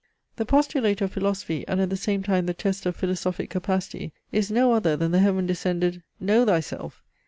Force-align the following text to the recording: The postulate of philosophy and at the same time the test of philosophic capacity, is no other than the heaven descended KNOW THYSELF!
The 0.37 0.47
postulate 0.47 0.99
of 1.01 1.11
philosophy 1.11 1.63
and 1.67 1.79
at 1.79 1.91
the 1.91 1.95
same 1.95 2.23
time 2.23 2.47
the 2.47 2.55
test 2.55 2.87
of 2.87 2.95
philosophic 2.95 3.51
capacity, 3.51 4.13
is 4.31 4.49
no 4.49 4.73
other 4.73 4.97
than 4.97 5.11
the 5.11 5.19
heaven 5.19 5.45
descended 5.45 6.01
KNOW 6.19 6.45
THYSELF! 6.45 7.03